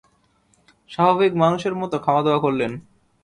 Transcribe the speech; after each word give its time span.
স্বাভাবিক 0.89 1.31
মানুষের 1.35 1.73
মতো 1.75 1.95
খাওয়াদাওয়া 1.99 2.39
করলেন। 2.39 2.71